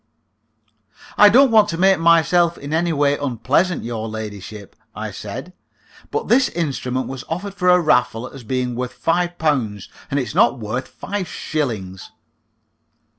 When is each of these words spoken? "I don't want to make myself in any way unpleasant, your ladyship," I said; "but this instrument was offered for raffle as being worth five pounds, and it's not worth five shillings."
"I 1.15 1.29
don't 1.29 1.51
want 1.51 1.69
to 1.69 1.77
make 1.77 1.99
myself 1.99 2.57
in 2.57 2.73
any 2.73 2.91
way 2.91 3.19
unpleasant, 3.19 3.83
your 3.83 4.07
ladyship," 4.07 4.75
I 4.95 5.11
said; 5.11 5.53
"but 6.09 6.27
this 6.27 6.49
instrument 6.49 7.07
was 7.07 7.23
offered 7.29 7.53
for 7.53 7.79
raffle 7.79 8.27
as 8.27 8.43
being 8.43 8.73
worth 8.73 8.93
five 8.93 9.37
pounds, 9.37 9.89
and 10.09 10.19
it's 10.19 10.33
not 10.33 10.57
worth 10.57 10.87
five 10.87 11.27
shillings." 11.27 12.09